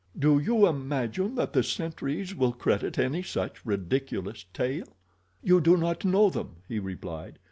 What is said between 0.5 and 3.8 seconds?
imagine that the sentries will credit any such